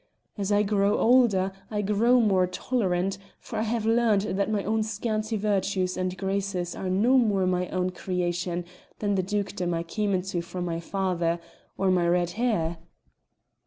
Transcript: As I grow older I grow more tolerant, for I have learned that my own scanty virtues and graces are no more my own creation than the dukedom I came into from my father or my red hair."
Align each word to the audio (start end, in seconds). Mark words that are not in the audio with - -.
As 0.35 0.51
I 0.51 0.63
grow 0.63 0.97
older 0.97 1.51
I 1.69 1.83
grow 1.83 2.19
more 2.19 2.47
tolerant, 2.47 3.19
for 3.39 3.57
I 3.57 3.61
have 3.61 3.85
learned 3.85 4.21
that 4.23 4.49
my 4.49 4.63
own 4.63 4.81
scanty 4.81 5.37
virtues 5.37 5.95
and 5.95 6.17
graces 6.17 6.75
are 6.75 6.89
no 6.89 7.19
more 7.19 7.45
my 7.45 7.69
own 7.69 7.91
creation 7.91 8.65
than 8.97 9.13
the 9.13 9.21
dukedom 9.21 9.75
I 9.75 9.83
came 9.83 10.15
into 10.15 10.41
from 10.41 10.65
my 10.65 10.79
father 10.79 11.39
or 11.77 11.91
my 11.91 12.07
red 12.07 12.31
hair." 12.31 12.79